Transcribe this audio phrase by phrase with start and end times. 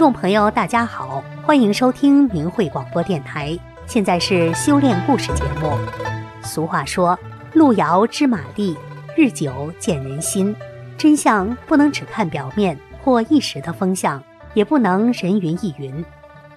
[0.00, 3.54] 众朋友，大家好，欢迎收听明慧广播电台。
[3.86, 5.76] 现在是修炼故事节目。
[6.42, 7.18] 俗话说
[7.52, 8.74] ：“路遥知马力，
[9.14, 10.56] 日久见人心。”
[10.96, 16.02] 真相不能只看表面或一时的风向，也不能人云亦云。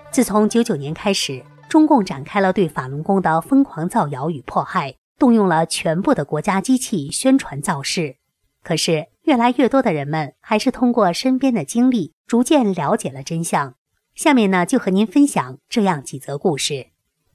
[0.09, 8.15] 自从九九年开始，中共展开了对法轮功的疯狂造谣与迫害，动用了全部的国家机器宣传造势。
[8.63, 13.75] 可是，越来越多的人们还是通过身边的经历，逐渐了解了真相。
[14.15, 16.87] 下面呢，就和您分享这样几则故事。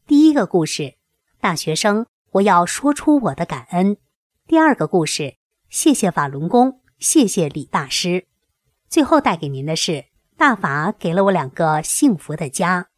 [0.08, 0.94] 第一个故事：
[1.40, 3.96] 大学生，我要说出我的感恩。
[4.48, 5.36] 第二个故事：
[5.70, 8.26] 谢谢法轮功，谢谢李大师。
[8.88, 12.88] 最后带给您的是大法给了我两个幸福的家。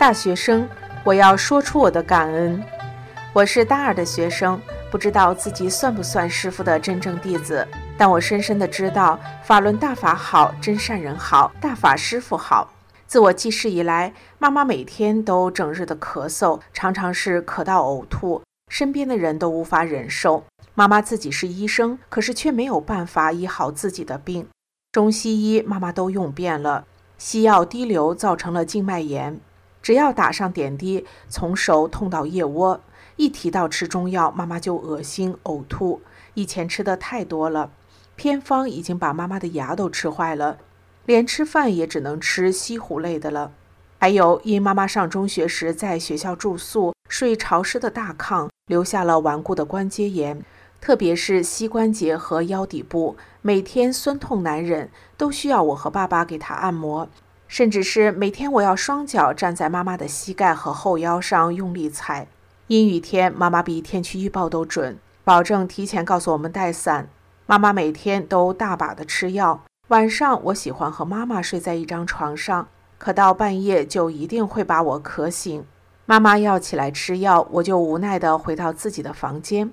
[0.00, 0.66] 大学生，
[1.04, 2.58] 我要说出我的感恩。
[3.34, 4.58] 我是大二的学生，
[4.90, 12.72] 不知道自己算不算师傅的真正弟子，但我深深的知道法轮大法好，真善人好，大法师傅好。
[13.06, 20.42] 自我记事以来，妈妈每天都整日的咳嗽，常常是咳到呕吐，身边的人都无法忍受。
[20.72, 24.48] 妈妈自己是医生，可是却没有办法医好自己的病，
[24.92, 26.86] 中西医妈妈都用遍了，
[27.18, 29.38] 西药滴流造成了静脉炎。
[29.82, 32.80] 只要打上点滴，从手痛到腋窝，
[33.16, 36.02] 一提到吃中药，妈妈就恶心呕吐。
[36.34, 37.70] 以前吃的太多了，
[38.14, 40.58] 偏方已经把妈妈的牙都吃坏了，
[41.06, 43.52] 连吃饭也只能吃西湖类的了。
[43.98, 50.42] 还有，因妈妈上中学时在学校住宿，睡潮湿的大炕，留下了顽固的关节炎，
[50.80, 57.08] 特别是膝关节和腰底部，每天酸痛难忍，都需要我和爸爸给她按摩。
[57.50, 62.28] 甚至是每天我要双脚站在妈妈的膝盖和后腰上用力踩。
[62.68, 67.08] 阴雨天，妈妈比天气预报都准，保证提前告诉我们带伞。
[67.46, 69.64] 妈妈每天都大把的吃药。
[69.88, 72.68] 晚上我喜欢和妈妈睡在一张床上，
[72.98, 75.64] 可到半夜就一定会把我渴醒。
[76.06, 79.72] 妈妈要起来吃药，我就无奈地回到自己的房间。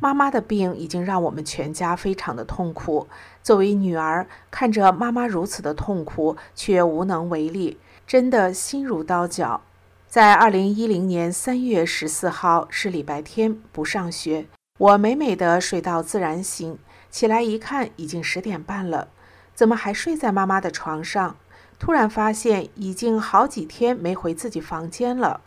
[0.00, 3.08] 妈妈的病已经让我们全家非常的痛苦。
[3.42, 9.62] 作为女儿，看着妈妈如此的痛苦，却无能为力，真的心如刀绞。
[10.06, 14.46] 在二零一零年三月十四号是礼拜天，不上学，
[14.78, 16.78] 我美美的睡到自然醒，
[17.10, 19.08] 起来一看已经十点半了，
[19.54, 21.36] 怎么还睡在妈妈的床上？
[21.78, 25.40] 突然发现已经好几天没回自己房间了。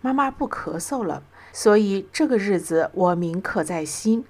[0.00, 1.22] 妈妈不咳嗽了。
[1.56, 4.26] 所以这个日子我铭刻在心。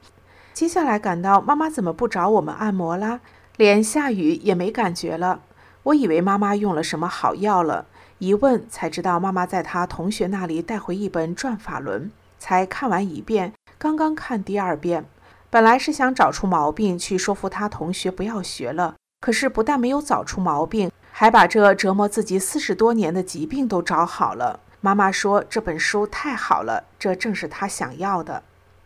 [0.54, 3.18] 接下来感到妈妈怎么不找我们按摩啦？
[3.56, 5.40] 连下雨也没感觉了。
[5.82, 7.86] 我以为妈妈用了什么好药了，
[8.18, 12.04] 一问才知道妈妈在她同学那里带回一本《转法轮》，
[12.38, 15.04] 才看完一遍，刚刚看第二遍。
[15.50, 24.60] 本来是想找出毛病去说服她同学不要学了，可是不但没有找出毛病，还把这折磨自己四十多年的疾病都找好了。
[24.86, 28.44] 妈妈说：“这本书太好了，这正是她想要的。”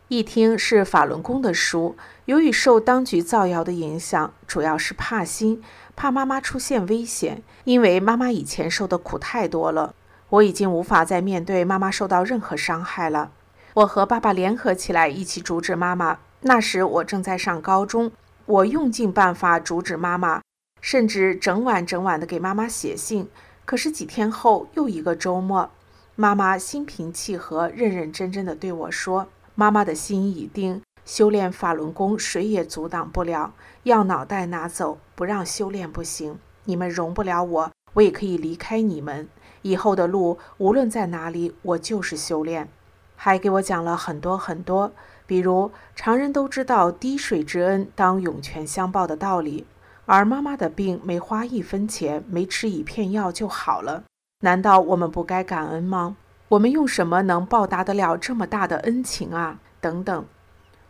[0.09, 1.95] 一听是法轮功的书，
[2.25, 5.63] 由于受当局造谣的影响，主要是怕心，
[5.95, 7.43] 怕妈妈出现危险。
[7.65, 9.95] 因为妈妈以前受的苦太多了，
[10.31, 13.33] 我已经无法再面对妈妈受到任何伤害了。
[13.75, 16.21] 我和爸爸联合起来，一起阻止妈妈。
[16.41, 18.11] 那时我正在上高中，
[18.47, 20.41] 我用尽办法阻止妈妈，
[20.81, 23.29] 甚至整晚整晚的给妈妈写信。
[23.67, 25.71] 可是几天后，又一个周末。
[26.21, 33.55] 妈妈心平气和、认认真真地对我说：“妈妈的心已定，修炼法轮功谁也阻挡不了。
[33.85, 36.39] 要脑袋拿走，不让修炼不行。
[36.65, 39.31] 你们容不了我，我也可以离开你们。
[39.63, 42.69] 以后的路无论在哪里，我就是修炼。”
[43.17, 44.93] 还给我讲了很多很多，
[45.27, 49.67] 比如常人都知道滴水之恩当涌泉相报的道理，
[50.05, 54.05] 而妈妈的病没花一分钱，没吃一片药就好了。
[54.43, 56.17] 难道我们不该感恩吗？
[56.49, 59.59] 我们用什么能报答得了这么大的恩情啊？
[59.83, 60.25] 等等，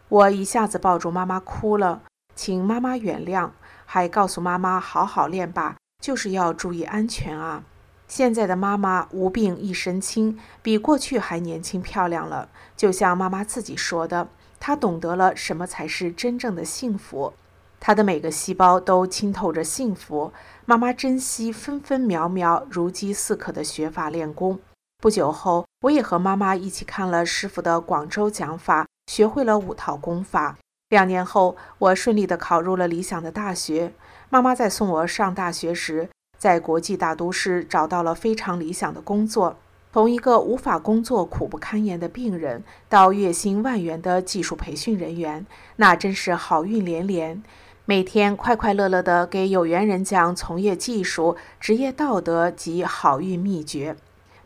[0.09, 2.03] 我一下子抱住妈妈哭了，
[2.37, 3.51] 请妈妈原谅，
[3.85, 7.65] 还告诉妈妈好好练吧，就是要注意安全啊。
[8.07, 12.49] 现在的妈妈无病一身轻，比过去还年轻漂亮了。
[12.77, 14.29] 就像妈妈自己说的，
[14.61, 17.33] 她懂得了什么才是真正的幸福。
[17.81, 20.33] 她的每个细胞都浸透着幸福。
[20.67, 24.61] 妈妈珍惜分分秒秒，如饥似渴的学法练功。
[25.03, 30.59] 不久后，我也和妈妈一起看了师傅的广州讲法，学会了五套功法。
[30.91, 33.95] 两年后，我顺利地考入了理想的大学。
[34.29, 39.57] 妈妈在送我上大学时，在国际大都市找到了非常理想的工作。
[39.93, 45.45] 从一个无法工作、苦不堪言的病人，到月薪万元的技术培训人员，
[45.77, 47.43] 那真是好运连连。
[47.91, 53.97] 每天快快乐乐地给有缘人讲从业技术、职业道德及好运秘诀。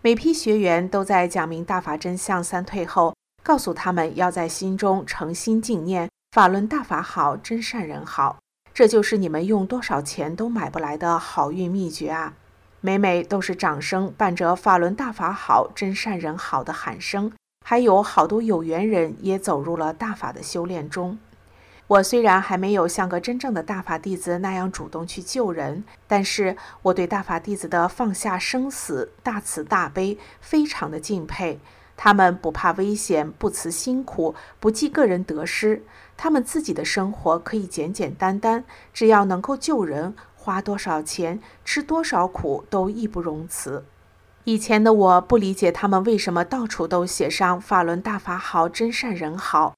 [0.01, 8.39] 每批学员都在讲明大法真相三退后，告诉他们要在心中诚心敬念“法轮大法好，真善人好”，
[8.73, 12.33] 这就是你们用多少钱都买不来的好运秘诀啊！
[12.81, 17.31] 每每都是掌声伴着“法轮大法好，真善人好”的喊声，
[17.67, 21.19] 还有好多有缘人也走入了大法的修炼中。
[21.87, 31.61] 我虽然还没有像个真正的大法弟子那样主动去救人，但是我对大法弟子的放下生死、大慈大悲非常的敬佩。
[31.97, 35.83] 他们不怕危险，不辞辛苦，不计个人得失，
[36.17, 40.15] 他们自己的生活可以简简单单，只要能够救人。
[40.37, 43.85] 花多少钱，吃多少苦，都义不容辞。
[44.45, 49.74] 以前的我不理解他们为什么到处都写上“法轮大法好，真善人好”，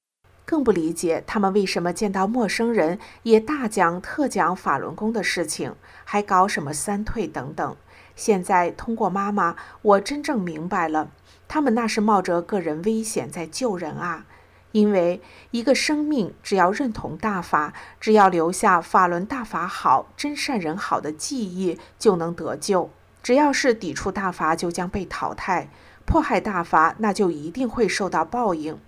[0.47, 7.75] 更不理解他们为什么见到陌生人也大讲特讲法轮功的事情，还搞什么三退等等。
[8.15, 11.11] 现在通过妈妈，我真正明白了，
[11.49, 14.25] 他们那是冒着个人危险在救人啊。
[14.71, 15.21] 因为
[15.51, 22.89] 一个生命，只要认同大法，只要留下“法轮大法好，真善人好”的记忆，就能得救。
[23.21, 25.67] 只要是抵触大法，就将被淘汰；
[26.05, 28.79] 迫害大法，那就一定会受到报应。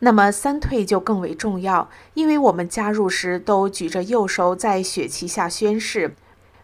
[0.00, 6.16] 那么三退就更为重要，因为我们加入时都举着右手在血旗下宣誓。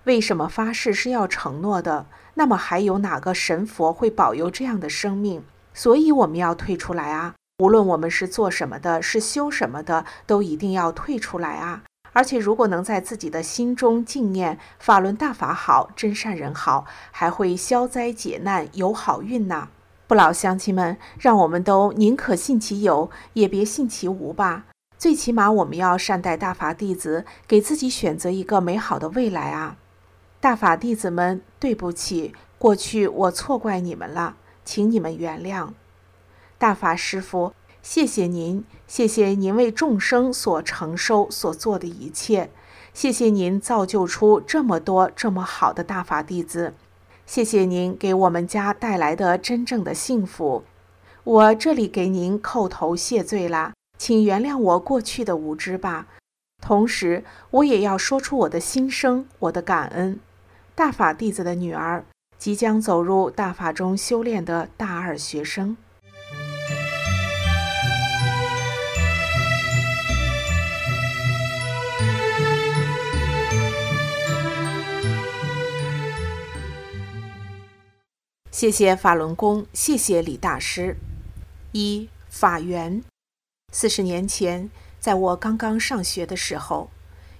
[0.04, 2.06] 为什么发誓是要承诺的？
[2.34, 5.44] 那么还有哪个神佛会保佑这样的生命？
[5.74, 7.34] 所以我们要退出来啊！
[7.58, 11.82] 无论我们是做什么的，是修什么的，都一定要退出来啊！
[12.12, 19.68] 而且，如果能在自己的心中敬念“法轮大法好，真善人好”，还会消灾解难，有好运呐！
[20.06, 24.66] 不老乡亲们，让我们都宁可信其有，也别信其无吧。
[24.96, 29.76] 最起码，我们要善待大法弟子，给自己选择一个美好的未来啊！
[30.40, 35.70] 大法弟子们，对不起，过去我错怪你们了，请你们原谅。
[36.56, 37.52] 大法师父，
[37.82, 42.50] 谢谢您，谢谢您为众生所承受所做的一切，
[42.94, 46.74] 谢谢您造就出这么多这么好的大法弟子，
[47.26, 50.62] 谢谢您给我们家带来的真正的幸福。
[51.24, 56.06] 我这里给您叩头谢罪啦，请原谅我过去的无知吧。
[56.62, 60.20] 同时，我也要说出我的心声，我的感恩。
[60.76, 62.04] 大法弟子的女儿，
[62.38, 65.76] 即将走入大法中修炼的大二学生。
[78.56, 80.96] 谢谢法轮功，谢谢李大师。
[81.72, 83.04] 一法缘，
[83.70, 86.88] 四十年前，在我刚刚上学的时候，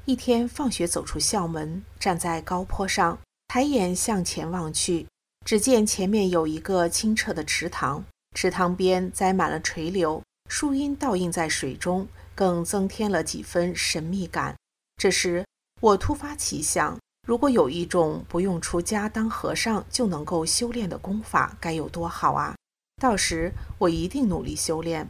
[0.04, 3.18] 一天放学走出校门，站在高坡上，
[3.48, 5.06] 抬眼向前望去，
[5.46, 8.04] 只见前面有一个清澈的池塘，
[8.34, 14.55] 池塘边栽满了垂柳，树荫倒映在水中，更增添了几分神秘感。
[14.98, 15.46] 这时，
[15.81, 16.98] 我突发奇想。
[17.26, 22.54] 如果有一种不用出家当和尚就能够修炼的功法，该有多好啊！
[23.02, 25.08] 到时我一定努力修炼。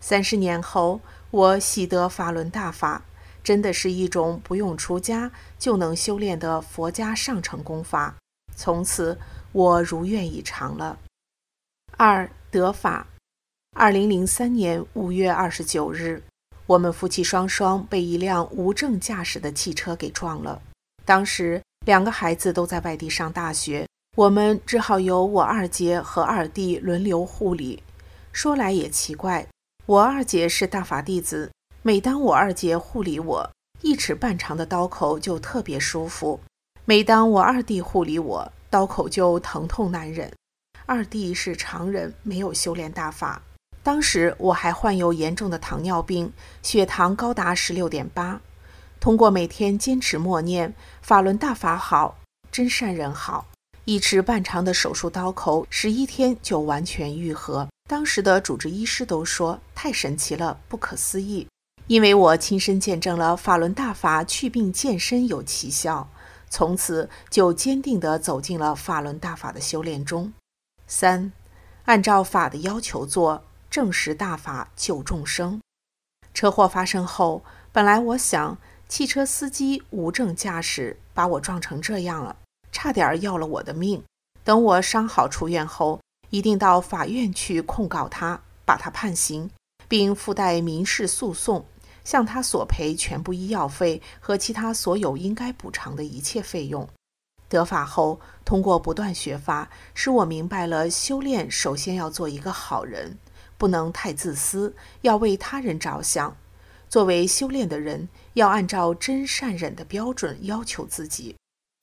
[0.00, 1.00] 三十年后，
[1.30, 3.04] 我习得法轮大法，
[3.44, 8.16] 真的是一种不用出家就能修炼的佛家上乘功法。
[8.56, 9.16] 从此，
[9.52, 10.98] 我如愿以偿了。
[11.96, 13.06] 二得法。
[13.76, 16.20] 二零零三年五月二十九日，
[16.66, 20.60] 我们夫妻双双被一辆无证驾驶的汽车给撞了。
[21.04, 27.82] 当时两个孩子都在外地上大学，我们只好由我二姐和二弟轮流护理。
[28.32, 29.46] 说来也奇怪，
[29.86, 31.50] 我二姐是大法弟子，
[31.82, 36.38] 每当我二姐护理我，一尺半长的刀口就特别舒服；
[36.84, 40.32] 每当我二弟护理我，刀口就疼痛难忍。
[40.86, 43.42] 二弟是常人，没有修炼大法。
[43.82, 46.32] 当时我还患有严重的糖尿病，
[46.62, 48.40] 血糖高达十六点八。
[49.02, 52.16] 通过每天坚持默念“法轮大法好，
[52.52, 53.48] 真善人好”，
[53.84, 57.66] 一尺半长的手术刀口十一天就完全愈合。
[57.90, 61.48] 当时的主治医师都说太神奇了，不可思议。
[61.88, 66.08] 因为我亲身见证了法轮大法祛病健身有奇效，
[66.48, 70.32] 从此就坚定地走进了法轮大法的修炼中。
[70.86, 71.32] 三，
[71.86, 75.60] 按照法的要求做，证实大法救众生。
[76.32, 77.42] 车祸发生后，
[77.72, 78.56] 本来我想。
[78.92, 82.36] 汽车司机无证驾驶，把我撞成这样了，
[82.70, 84.04] 差点要了我的命。
[84.44, 89.48] 等我伤好出院后，一定到法院去控告他，把他判刑，
[89.88, 91.64] 并附带民事诉讼，
[92.04, 96.86] 向他索赔全部医药费和其他所有应该补偿的一切费用。
[97.48, 103.16] 得法后，通过不断学法，使我明白了修炼首先要做一个好人，
[103.56, 106.36] 不能太自私，要为他人着想。
[106.90, 111.36] 作为修炼的人，要按照真善忍的标准要求自己，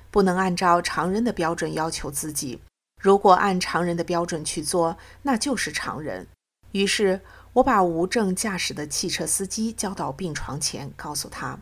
[0.10, 2.60] 不能按照常人的标准要求自己。
[3.00, 6.28] 如果按常人的标准去做，那就是常人。
[6.72, 7.22] 于是，
[7.54, 11.58] 我把无证驾驶的汽车司机叫到病床前，告诉他：“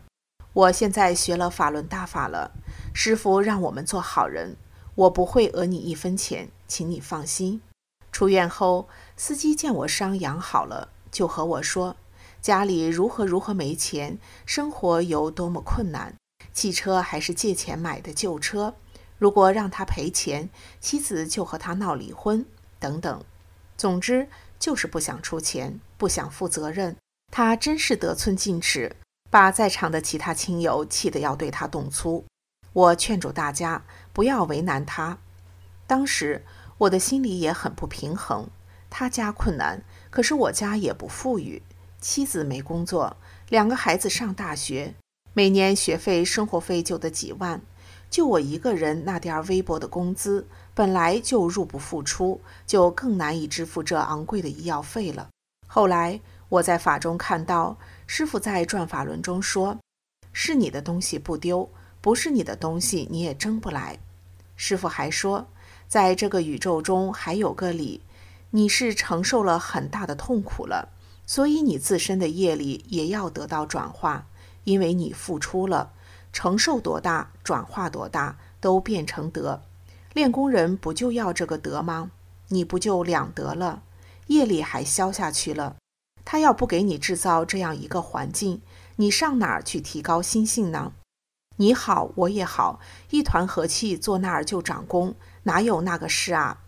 [0.52, 2.50] 我现在学了法轮大法了，
[2.92, 4.56] 师傅让我们做好人，
[4.94, 7.60] 我不会讹你一分钱，请你放心。”
[8.10, 11.94] 出院后，司机见我伤养好了，就和我说。
[12.40, 16.14] 家里如何如何没钱，生活有多么困难，
[16.52, 18.74] 汽车还是借钱买的旧车，
[19.18, 20.48] 如果让他赔钱，
[20.80, 22.46] 妻子就和他闹离婚，
[22.78, 23.22] 等等。
[23.76, 24.28] 总之
[24.58, 26.96] 就是不想出钱，不想负责任。
[27.30, 28.96] 他真是得寸进尺，
[29.30, 32.24] 把在场的其他亲友气得要对他动粗。
[32.72, 35.18] 我劝阻大家不要为难他。
[35.86, 36.44] 当时
[36.78, 38.48] 我的心里也很不平衡，
[38.88, 41.62] 他家困难，可是我家也不富裕。
[42.00, 43.16] 妻子没工作，
[43.48, 44.94] 两个孩子上大学，
[45.32, 47.60] 每年学费、生活费就得几万，
[48.08, 55.28] 就我一个人那点微薄的工资，本来就入不敷出，就更难以支付这昂贵的医药费了。
[55.66, 57.76] 后来我在法中看到
[58.06, 59.76] 师傅在转法轮中说
[60.32, 61.68] ：“是你的东西不丢，
[62.00, 63.98] 不是你的东西你也争不来。”
[64.54, 65.46] 师傅还说，
[65.88, 68.02] 在这个宇宙中还有个理，
[68.50, 70.88] 你是承受了很大的痛苦了。
[71.28, 74.26] 所以你自身的业力也要得到转化，
[74.64, 75.92] 因为你付出了，
[76.32, 79.60] 承受多大，转化多大，都变成德。
[80.14, 82.10] 练功人不就要这个德吗？
[82.48, 83.82] 你不就两得了，
[84.28, 85.76] 业力还消下去了。
[86.24, 88.62] 他要不给你制造这样一个环境，
[88.96, 90.92] 你上哪儿去提高心性呢？
[91.56, 92.80] 你好，我也好，
[93.10, 96.62] 一团和气坐那儿就长功，哪有那个事啊？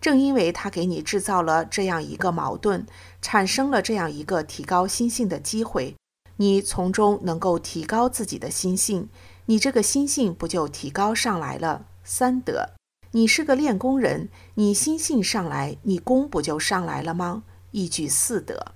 [0.00, 2.86] 正因为他给你制造了这样一个矛盾，
[3.20, 5.94] 产生了这样一个提高心性的机会，
[6.36, 9.10] 你从中能够提高自己的心性，
[9.44, 11.84] 你这个心性不就提高上来了？
[12.02, 12.70] 三德，
[13.10, 17.42] 你是个练功人，你心性上来，你功不就上来了吗？
[17.72, 18.74] 一举四得。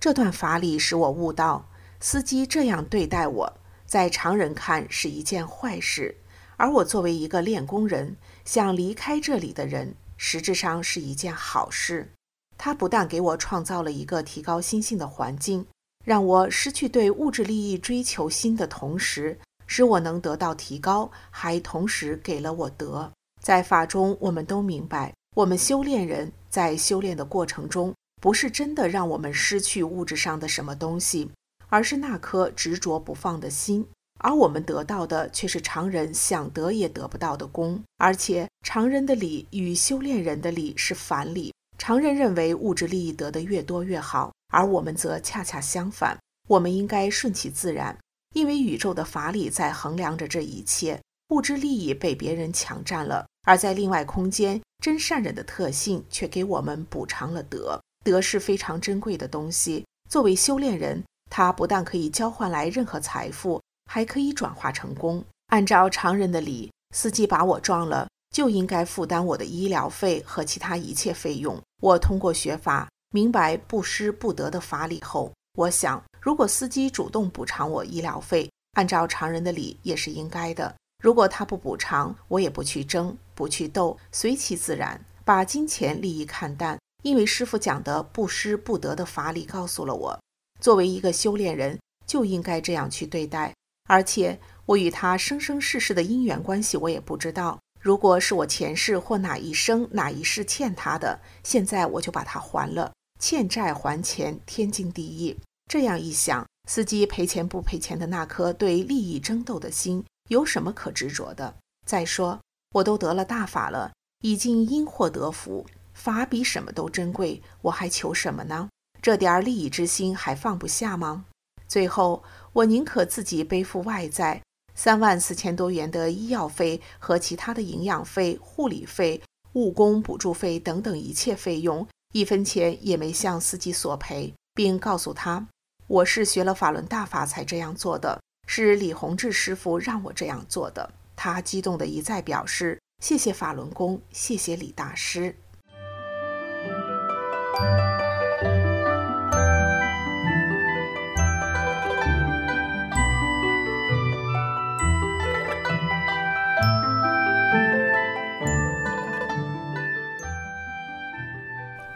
[0.00, 1.68] 这段法理使我悟到，
[2.00, 3.52] 司机这样对待我，
[3.86, 6.18] 在常人看是一件坏事，
[6.56, 9.94] 而我作为一个练功人，想离开这里的人。
[10.16, 12.12] 实质上是一件好事，
[12.56, 15.66] 它不但给我创造了一个提高心性的环境，
[16.04, 23.12] 让我失去对物质利益追求心的同时，使我能得到提高，还同时给了我德。
[23.40, 31.30] 在法中，我们都明白，我们修炼人在修炼的过程中，不是真的让我们失去物质上的什么东西，
[31.68, 33.86] 而是那颗执着不放的心。
[34.20, 41.52] 而我们得到的却是常人想得也得不到的功，而且常人的理与修炼人的理是反理。
[41.76, 46.16] 常人认为物质利益得的越多越好，而我们则恰恰相反。
[46.48, 47.98] 我们应该顺其自然，
[48.34, 51.00] 因为宇宙的法理在衡量着这一切。
[51.30, 57.80] 物质利益被别人抢占了，而在另外空间，真善忍的特性却给我们补偿了德。
[58.04, 59.84] 德是非常珍贵的东西。
[60.08, 63.60] 作为修炼人，他不但可以交换来任何财富。
[63.86, 65.24] 还可以转化成功。
[65.48, 71.60] 按照常人的理，司机把我撞了，就应该负担我的医疗费和其他一切费用。
[71.80, 80.74] 我通过学法，明白不施不得的法理后，我想，如果司机主动补偿我医疗费，按照常人的理也是应该的。
[81.02, 86.78] 如果他不补偿，我也不去争，不去斗，随其自然，把金钱利益看淡。
[87.02, 90.18] 因为师傅讲的不施不得的法理告诉了我，
[90.58, 93.52] 作为一个修炼人，就应该这样去对待。
[93.84, 97.58] 而且我与他生生世世的因缘关系，我也不知道。
[97.80, 102.92] 如果是我前世或哪一生哪一世欠他的，现在我就把他还了。
[103.20, 105.38] 欠债还钱，天经地义。
[105.70, 111.54] 这样一想，司机赔钱不赔钱的那颗对利益争斗的心，有什么可执着的？
[111.86, 112.40] 再说，
[112.72, 118.68] 我都得了大法了，已经因祸得福，法比什么都珍贵，我还求什么呢？
[119.02, 121.26] 这点利益之心还放不下吗？
[121.68, 122.22] 最后，
[122.54, 124.40] 我宁可自己背负外债
[124.76, 129.20] 三万四千多元的医药费和其他的营养费、护理费、
[129.52, 135.46] 误工补助费等等一切费用，一分钱也没向司机索赔，并告诉他，
[135.88, 140.88] 我是学了法轮大法才这样做的，是李洪志师傅让我这样做的。
[141.16, 145.36] 他激动地一再表示：谢谢法轮功，谢谢李大师。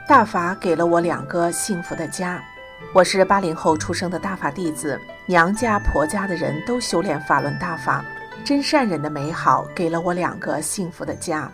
[0.08, 2.42] 大法给了我两个幸福的家。
[2.94, 8.02] 我是八零后出生的大法弟子，娘家婆家的人都修炼法轮大法，
[8.42, 11.52] 真善忍的美好给了我两个幸福的家。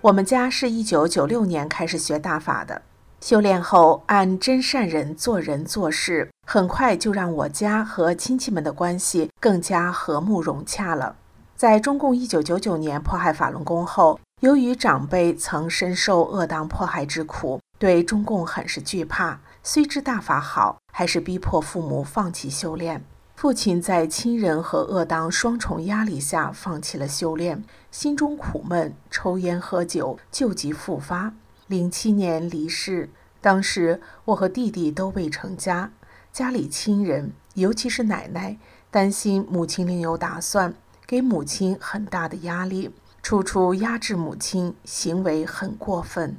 [0.00, 2.82] 我们家是一九九六年开始学大法的，
[3.20, 11.14] 修炼后按真善忍做人做事，很快就让我家和亲戚们的关系更加和睦融洽了。
[11.54, 17.60] 在中共一九九九年迫害法轮功后，由于长辈曾深受恶党迫害之苦。
[17.78, 23.04] 对中共很是惧怕，虽知大法好，还是逼迫父母放弃修炼。
[23.34, 31.34] 父亲在亲人和恶党双重压力下放弃了修炼，心中苦闷，抽烟喝酒，旧疾复发。
[31.66, 33.10] 零七年离世。
[33.42, 35.92] 当时我和弟弟都未成家，
[36.32, 38.56] 家里亲人，尤其是奶奶，
[38.90, 40.74] 担心母亲另有打算，
[41.06, 42.90] 给母亲很大的压力，
[43.22, 46.38] 处处压制母亲，行为很过分。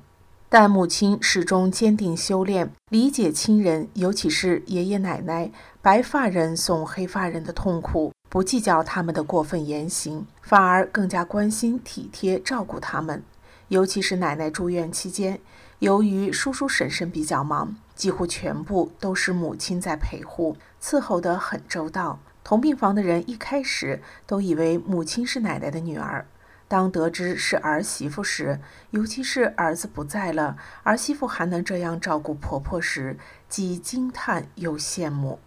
[0.50, 5.52] 但母亲始终坚定修炼，理解亲人，尤其是爷爷奶奶、
[5.82, 13.22] 白发人送黑发人的痛苦，不计较他们的过分言行，反而更加关心、体贴、照顾他们。
[13.68, 15.42] 尤其是奶奶住院期间，
[15.80, 22.20] 由于叔叔婶婶比较忙，几乎全部都是母亲在陪护，伺候得很周到。
[22.46, 26.26] 同病房的人一开始都以为母亲是奶奶的女儿。
[26.68, 28.60] 当得知是儿媳妇时，
[28.90, 35.40] 尤其是儿子不在了，儿媳妇还能这样照顾婆婆时，既惊叹又羡慕。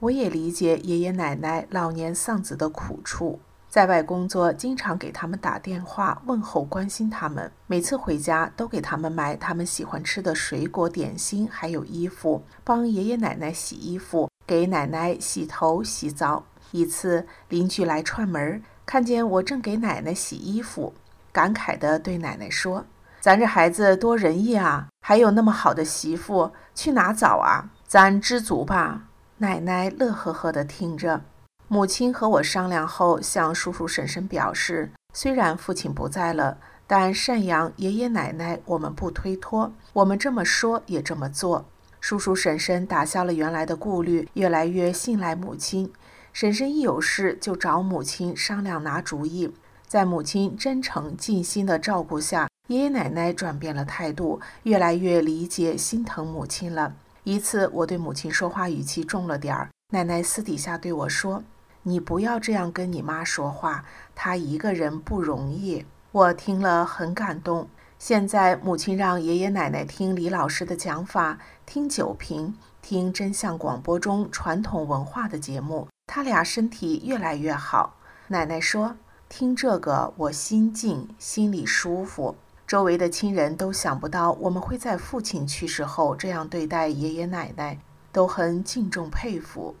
[0.00, 16.44] 我也理解爷爷奶奶老年丧子的苦处，在外工作，经常给他们打电话问候关心他们，每次回家都给他们买他们喜欢吃的水果点心，还有衣服，帮爷爷奶奶洗衣服，给奶奶洗头洗澡。
[16.70, 18.62] 一次邻居来串门儿。
[18.88, 20.94] 看见我正给奶奶洗衣服，
[21.30, 22.86] 感慨地对奶奶说
[23.20, 27.68] ：“咱这孩子多仁义啊，还有那么好的媳妇，去哪找啊？
[27.86, 29.02] 咱知足吧。”
[29.36, 31.20] 奶奶乐呵呵地听着。
[31.68, 41.66] 母亲和我商量后，向叔叔婶婶表示：“虽然父亲不在了，但赡养爷爷奶奶我们不推脱，我们这么说也这么做。”
[42.00, 45.92] 叔叔婶婶打消了原来的顾虑，越来越信赖母亲。
[46.40, 49.52] 婶婶一有事就找母亲商量拿主意，
[49.88, 56.94] 在母亲真诚尽心的照顾下，爷爷奶奶转变了态度，越来越理解心疼母亲了。
[57.24, 61.42] 一次，我对母亲说话语气重了点儿，奶奶私底下对我说
[61.82, 67.68] ：“你不要这样跟你妈说话，她一个人不容易。”我听了很感动。
[67.98, 75.88] 现在，母亲让爷爷奶奶听李老师的讲法，听酒瓶，听真相广播中传统文化的节目。
[76.08, 77.94] 他俩身体越来越好。
[78.28, 78.96] 奶奶说
[79.28, 82.34] ：“听这个，我心静，心里舒服。”
[82.66, 87.78] 周围的亲人都想不到我们会在父亲去世后这样对待爷爷奶奶，
[88.10, 89.76] 都很敬重佩服。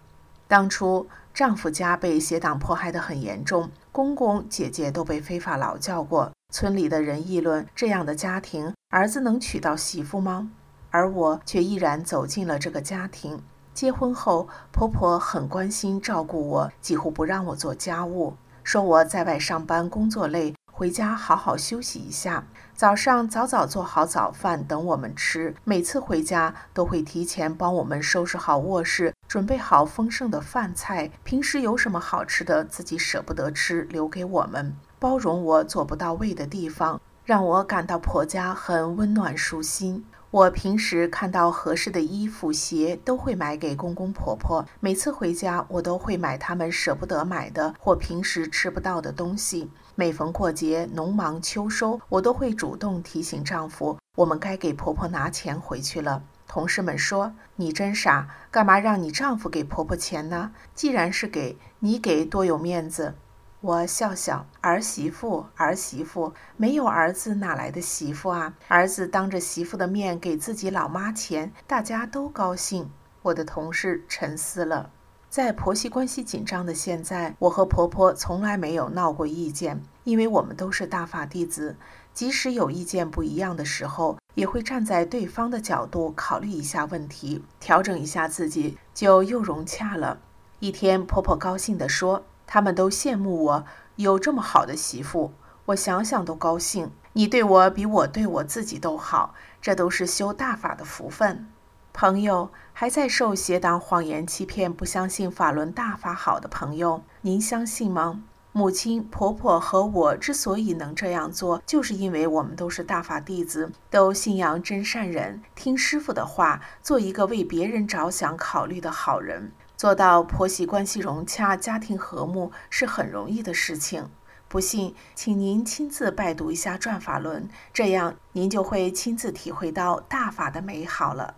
[0.46, 6.30] 当初丈夫家被邪党迫害得很严重，公公姐姐都被非法劳教过。
[6.52, 10.50] 村里的人议论：这样的家庭，儿子能娶到媳妇吗？
[10.90, 13.42] 而我却毅然走进了这个家庭。
[13.78, 22.44] 结婚后，婆婆很关心照顾我，几乎不让我做家务，说我在外上班工作累，回家好好休息一下。
[22.74, 31.12] 早上早早做好早饭等我们吃，每次回家都会提前帮我们收拾好卧室，准备好丰盛的饭菜。
[31.22, 40.04] 平时有什么好吃的，自己舍不得吃，留给我们，包容我做不到位的地方，让我感到婆家很温暖舒心。
[40.30, 44.62] 我平时看到合适的衣服、鞋，都会买给公公婆婆。
[44.78, 49.70] 每次回家，我都会买他们舍不得买的或平时吃不到的东西。
[49.94, 56.22] 每逢过节、农忙秋收，我都会主动提醒丈夫，我们该给婆婆拿钱回去了。
[56.46, 60.52] 同事们说：“你真傻，干嘛让你丈夫给婆婆钱呢？
[60.74, 63.14] 既然是给，你给多有面子。”
[63.60, 68.54] 我笑笑，儿媳妇，儿媳妇，没有儿子哪来的媳妇啊？
[68.68, 72.88] 儿子当着媳妇的面给自己老妈钱，大家都高兴。
[73.20, 74.90] 我的同事沉思了，
[75.28, 81.76] 在婆媳关系紧张的现在，我和婆婆从来没有闹过意见，因为我们都是大法弟子，
[82.14, 90.20] 即使有意见不一样的时候，也会站在对方的角度考虑一下问题，调整一下自己，就又融洽了。
[90.60, 92.24] 一天，婆婆高兴地说。
[92.48, 93.64] 他们都羡慕我
[93.96, 95.32] 有这么好的媳妇，
[95.66, 96.90] 我想想都高兴。
[97.12, 101.46] 你对我比我对我自己都好，这都是修大法的福分。
[101.92, 108.22] 朋友还在受邪党谎言欺骗，不相信法轮大法好的朋友，您相信吗？
[108.52, 124.10] 母亲、婆婆和我之所以能这样做，就是因为我们都是大法弟子，都信仰真善人，听师父的话，做一个为别人着想、考虑的好人，做到婆媳关系融洽、家庭和睦，是很容易的事情。
[124.48, 131.36] 不信，请您亲自拜读一下《转法轮》，这样您就会亲自体会到大法的美好了。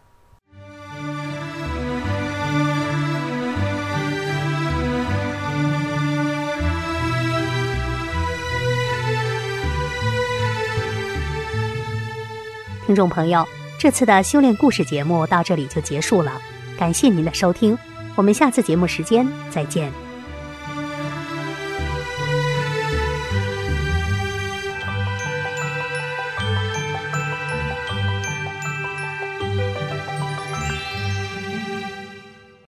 [12.87, 13.46] 听众朋友，
[13.79, 16.40] 这次的修炼故事节目到这里就结束了，
[16.79, 17.76] 感谢您的收听，
[18.16, 20.10] 我们下次节目时间再见。